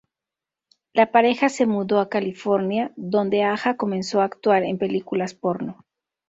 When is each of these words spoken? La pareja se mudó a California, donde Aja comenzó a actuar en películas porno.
La 0.93 1.11
pareja 1.11 1.47
se 1.47 1.67
mudó 1.67 1.99
a 1.99 2.09
California, 2.09 2.91
donde 2.95 3.43
Aja 3.43 3.77
comenzó 3.77 4.21
a 4.21 4.25
actuar 4.25 4.63
en 4.63 4.79
películas 4.79 5.35
porno. 5.35 5.85